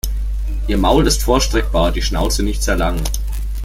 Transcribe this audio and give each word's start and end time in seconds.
Ihr 0.67 0.79
Maul 0.79 1.05
ist 1.05 1.21
vorstreckbar, 1.21 1.91
die 1.91 2.01
Schnauze 2.01 2.41
nicht 2.41 2.63
sehr 2.63 2.75
lang. 2.75 2.97